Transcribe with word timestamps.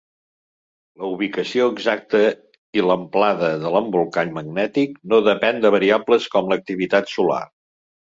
La 1.01 1.09
ubicació 1.15 1.67
exacta 1.73 2.21
i 2.79 2.83
l'amplada 2.87 3.53
de 3.67 3.75
l'embolcall 3.77 4.35
magnètic 4.41 4.99
no 5.15 5.23
depèn 5.31 5.65
de 5.69 5.75
variables 5.81 6.31
com 6.37 6.53
l'activitat 6.57 7.17
solar. 7.17 7.43